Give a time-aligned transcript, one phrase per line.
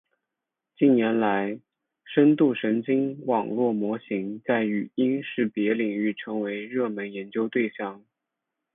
[0.79, 1.59] 近年来，
[2.05, 8.03] 深度神经网络模型在语音识别领域成为热门研究对象。